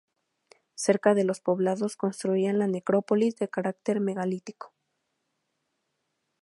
[0.73, 4.73] Cerca de los poblados construían la necrópolis, de carácter megalítico.